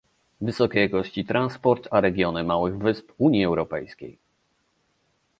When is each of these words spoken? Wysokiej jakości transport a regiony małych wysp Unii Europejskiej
Wysokiej 0.41 0.81
jakości 0.83 1.25
transport 1.25 1.87
a 1.91 2.01
regiony 2.01 2.43
małych 2.43 2.77
wysp 2.77 3.11
Unii 3.17 3.45
Europejskiej 3.45 4.17